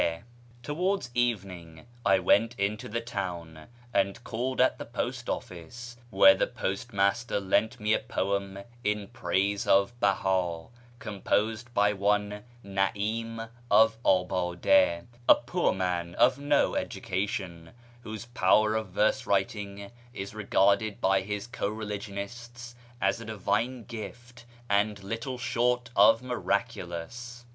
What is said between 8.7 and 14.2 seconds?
in praise of Beha, composed by one Na'im of